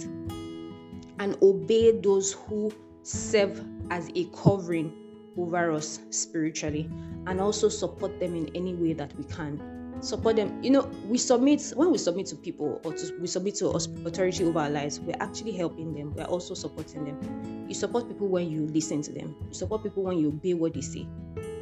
and 1.18 1.36
obey 1.42 2.00
those 2.00 2.32
who 2.32 2.72
serve 3.02 3.62
as 3.90 4.10
a 4.14 4.24
covering 4.34 4.92
over 5.36 5.70
us 5.70 6.00
spiritually 6.08 6.88
and 7.26 7.38
also 7.38 7.68
support 7.68 8.18
them 8.18 8.34
in 8.34 8.50
any 8.56 8.74
way 8.74 8.94
that 8.94 9.14
we 9.16 9.24
can 9.24 9.69
support 10.00 10.36
them. 10.36 10.62
You 10.62 10.70
know 10.70 10.90
we 11.06 11.18
submit 11.18 11.72
when 11.76 11.90
we 11.90 11.98
submit 11.98 12.26
to 12.26 12.36
people 12.36 12.80
or 12.84 12.92
to, 12.92 13.14
we 13.20 13.26
submit 13.26 13.56
to 13.56 13.68
authority 13.68 14.44
over 14.44 14.60
our 14.60 14.70
lives 14.70 15.00
we're 15.00 15.16
actually 15.20 15.52
helping 15.52 15.92
them. 15.92 16.14
We're 16.14 16.24
also 16.24 16.54
supporting 16.54 17.04
them. 17.04 17.66
You 17.68 17.74
support 17.74 18.08
people 18.08 18.28
when 18.28 18.50
you 18.50 18.66
listen 18.66 19.02
to 19.02 19.12
them. 19.12 19.36
You 19.48 19.54
support 19.54 19.82
people 19.82 20.04
when 20.04 20.18
you 20.18 20.28
obey 20.28 20.54
what 20.54 20.74
they 20.74 20.80
say. 20.80 21.06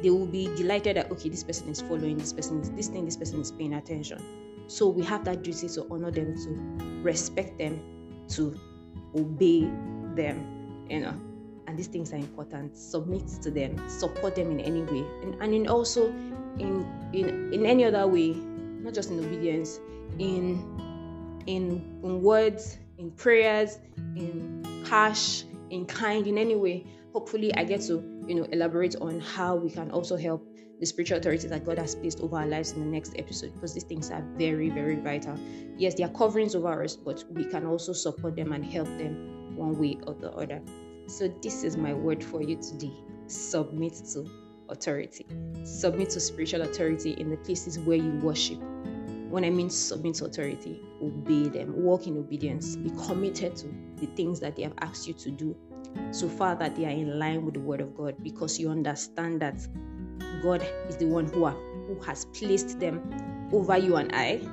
They 0.01 0.09
will 0.09 0.27
be 0.27 0.45
delighted 0.55 0.97
that 0.97 1.11
okay 1.11 1.29
this 1.29 1.43
person 1.43 1.69
is 1.69 1.81
following 1.81 2.17
this 2.17 2.33
person 2.33 2.61
is 2.61 2.71
this 2.71 2.87
thing 2.87 3.05
this 3.05 3.17
person 3.17 3.41
is 3.41 3.51
paying 3.51 3.73
attention. 3.73 4.23
So 4.67 4.87
we 4.87 5.03
have 5.05 5.25
that 5.25 5.43
duty 5.43 5.67
to 5.69 5.87
honor 5.89 6.11
them 6.11 6.35
to 6.35 7.01
respect 7.01 7.57
them 7.57 7.81
to 8.29 8.55
obey 9.15 9.61
them 10.15 10.59
you 10.89 10.99
know 10.99 11.13
and 11.69 11.77
these 11.77 11.87
things 11.87 12.11
are 12.11 12.17
important 12.17 12.75
submit 12.75 13.27
to 13.27 13.51
them 13.51 13.77
support 13.87 14.35
them 14.35 14.49
in 14.49 14.59
any 14.59 14.81
way 14.81 15.05
and, 15.21 15.35
and 15.39 15.53
in 15.53 15.67
also 15.67 16.07
in 16.57 16.85
in 17.13 17.53
in 17.53 17.65
any 17.65 17.85
other 17.85 18.07
way 18.07 18.33
not 18.81 18.93
just 18.93 19.11
in 19.11 19.23
obedience 19.23 19.79
in 20.17 20.57
in, 21.45 22.01
in 22.03 22.21
words 22.21 22.79
in 22.97 23.11
prayers 23.11 23.77
in 24.15 24.83
cash 24.85 25.43
in 25.69 25.85
kind 25.85 26.25
in 26.25 26.39
any 26.39 26.55
way 26.55 26.83
hopefully 27.13 27.53
i 27.53 27.63
get 27.63 27.81
to 27.81 28.03
you 28.27 28.33
know 28.33 28.43
elaborate 28.45 28.95
on 28.99 29.19
how 29.19 29.55
we 29.55 29.69
can 29.69 29.91
also 29.91 30.17
help 30.17 30.43
the 30.79 30.85
spiritual 30.85 31.17
authority 31.17 31.45
that 31.45 31.65
God 31.65 31.77
has 31.77 31.93
placed 31.93 32.21
over 32.21 32.37
our 32.37 32.47
lives 32.47 32.71
in 32.71 32.79
the 32.79 32.85
next 32.85 33.13
episode 33.17 33.53
because 33.53 33.73
these 33.73 33.83
things 33.83 34.11
are 34.11 34.23
very, 34.37 34.69
very 34.69 34.95
vital. 34.95 35.37
Yes, 35.75 35.95
they 35.95 36.03
are 36.03 36.09
coverings 36.09 36.55
over 36.55 36.81
us, 36.81 36.95
but 36.95 37.21
we 37.31 37.43
can 37.43 37.65
also 37.65 37.91
support 37.91 38.37
them 38.37 38.53
and 38.53 38.63
help 38.63 38.87
them 38.97 39.57
one 39.57 39.77
way 39.77 39.97
or 40.07 40.13
the 40.13 40.31
other. 40.31 40.61
So, 41.09 41.27
this 41.41 41.63
is 41.63 41.75
my 41.75 41.91
word 41.91 42.23
for 42.23 42.43
you 42.43 42.55
today. 42.57 42.93
Submit 43.25 43.95
to 44.13 44.29
authority, 44.69 45.25
submit 45.63 46.11
to 46.11 46.19
spiritual 46.19 46.61
authority 46.61 47.13
in 47.13 47.31
the 47.31 47.37
places 47.37 47.79
where 47.79 47.97
you 47.97 48.11
worship. 48.21 48.59
When 49.27 49.43
I 49.43 49.49
mean 49.49 49.71
submit 49.71 50.15
to 50.15 50.25
authority, 50.25 50.79
obey 51.01 51.49
them, 51.49 51.73
walk 51.81 52.05
in 52.05 52.15
obedience, 52.15 52.75
be 52.75 52.91
committed 53.07 53.55
to 53.55 53.73
the 53.95 54.05
things 54.15 54.39
that 54.41 54.55
they 54.55 54.61
have 54.61 54.75
asked 54.81 55.07
you 55.07 55.15
to 55.15 55.31
do. 55.31 55.57
So 56.11 56.29
far 56.29 56.55
that 56.57 56.75
they 56.75 56.85
are 56.85 56.91
in 56.91 57.17
line 57.17 57.43
with 57.43 57.55
the 57.55 57.59
word 57.59 57.81
of 57.81 57.97
God 57.97 58.15
because 58.21 58.59
you 58.59 58.69
understand 58.69 59.41
that 59.41 59.67
God 60.43 60.61
is 60.87 60.97
the 60.97 61.07
one 61.07 61.25
who, 61.25 61.45
are, 61.45 61.57
who 61.87 61.99
has 62.05 62.25
placed 62.25 62.79
them 62.79 63.49
over 63.51 63.75
you 63.79 63.95
and 63.95 64.13
I. 64.13 64.47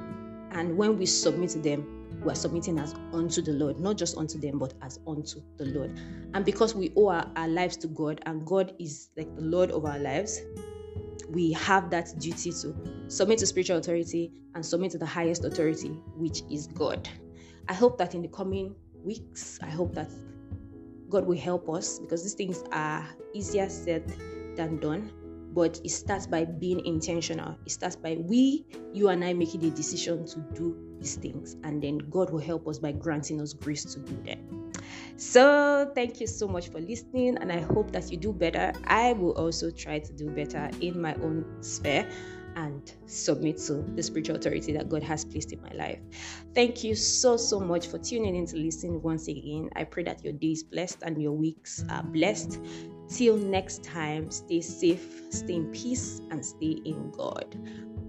And 0.53 0.79
when 0.79 0.97
we 0.97 1.05
submit 1.05 1.51
to 1.51 1.59
them, 1.59 1.96
we 2.23 2.33
are 2.33 2.37
submitting 2.37 2.79
as 2.79 2.95
unto 3.13 3.43
the 3.43 3.53
Lord, 3.53 3.79
not 3.79 3.97
just 3.97 4.17
unto 4.17 4.39
them, 4.39 4.59
but 4.59 4.75
as 4.83 4.99
unto 5.07 5.41
the 5.59 5.67
Lord. 5.67 5.99
And 6.35 6.45
because 6.45 6.75
we 6.75 6.93
owe 6.97 7.09
our, 7.09 7.31
our 7.37 7.49
lives 7.49 7.77
to 7.79 7.89
God 7.89 8.21
and 8.27 8.45
God 8.47 8.75
is 8.79 9.11
like 9.17 9.35
the 9.37 9.43
Lord 9.43 9.71
of 9.71 9.85
our 9.85 9.99
lives, 9.99 10.41
we 11.29 11.53
have 11.53 11.91
that 11.91 12.19
duty 12.19 12.53
to 12.53 12.75
submit 13.09 13.39
to 13.39 13.47
spiritual 13.47 13.79
authority 13.79 14.33
and 14.55 14.65
submit 14.65 14.93
to 14.93 14.99
the 14.99 15.07
highest 15.07 15.45
authority, 15.45 15.89
which 16.17 16.43
is 16.51 16.67
God. 16.69 17.09
I 17.69 17.75
hope 17.75 17.99
that 17.99 18.15
in 18.15 18.23
the 18.23 18.29
coming 18.29 18.75
weeks, 19.05 19.59
I 19.63 19.69
hope 19.69 19.95
that 19.95 20.11
God 21.09 21.27
will 21.27 21.39
help 21.39 21.69
us 21.69 21.99
because 21.99 22.23
these 22.23 22.35
things 22.35 22.63
are 22.73 23.07
easier 23.35 23.69
said 23.69 24.13
than 24.57 24.79
done. 24.79 25.13
But 25.53 25.81
it 25.85 25.91
starts 25.91 26.27
by 26.27 26.45
being 26.45 26.85
intentional. 26.85 27.57
It 27.65 27.73
starts 27.73 27.97
by 27.97 28.19
we, 28.21 28.67
you 28.93 29.09
and 29.09 29.25
I 29.25 29.33
making 29.33 29.61
the 29.61 29.71
decision 29.71 30.27
to 30.27 30.41
do 30.55 30.86
these 30.99 31.17
things. 31.17 31.57
And 31.65 31.83
then 31.83 31.99
God 32.11 32.31
will 32.31 32.41
help 32.41 32.67
us 32.69 32.79
by 32.79 32.93
granting 32.93 33.41
us 33.41 33.53
grace 33.53 33.85
to 33.95 34.01
do 34.01 34.23
them. 34.23 34.73
So, 35.17 35.91
thank 35.95 36.21
you 36.21 36.27
so 36.27 36.47
much 36.47 36.69
for 36.69 36.79
listening, 36.79 37.39
and 37.39 37.51
I 37.51 37.61
hope 37.61 37.91
that 37.93 38.11
you 38.11 38.19
do 38.19 38.33
better. 38.33 38.73
I 38.85 39.15
will 39.15 39.33
also 39.33 39.71
try 39.71 39.99
to 39.99 40.13
do 40.13 40.29
better 40.29 40.71
in 40.81 41.01
my 41.01 41.15
own 41.15 41.63
sphere 41.63 42.07
and 42.57 42.93
submit 43.07 43.59
to 43.59 43.83
the 43.95 44.03
spiritual 44.03 44.37
authority 44.37 44.73
that 44.73 44.89
God 44.89 45.03
has 45.03 45.25
placed 45.25 45.53
in 45.53 45.63
my 45.63 45.73
life. 45.73 46.01
Thank 46.55 46.85
you 46.85 46.95
so, 46.95 47.37
so 47.37 47.61
much 47.61 47.87
for 47.87 47.99
tuning 47.99 48.35
in 48.35 48.47
to 48.47 48.57
listen 48.57 49.01
once 49.03 49.29
again. 49.29 49.71
I 49.77 49.85
pray 49.85 50.05
that 50.05 50.25
your 50.25 50.33
day 50.33 50.53
is 50.53 50.63
blessed 50.63 50.99
and 51.03 51.21
your 51.21 51.33
weeks 51.33 51.85
are 51.91 52.03
blessed. 52.03 52.59
Till 53.09 53.37
next 53.37 53.85
time, 53.85 54.31
stay 54.31 54.61
safe, 54.61 55.23
stay 55.31 55.55
in 55.55 55.71
peace, 55.71 56.21
and 56.31 56.45
stay 56.45 56.81
in 56.85 57.11
God. 57.13 57.57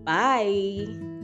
Bye. 0.04 1.17